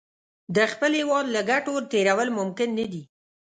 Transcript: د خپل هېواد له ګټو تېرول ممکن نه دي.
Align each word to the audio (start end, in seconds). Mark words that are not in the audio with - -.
د 0.55 0.57
خپل 0.71 0.91
هېواد 0.99 1.25
له 1.35 1.41
ګټو 1.49 1.73
تېرول 1.91 2.29
ممکن 2.39 2.69
نه 2.79 2.85
دي. 2.91 3.03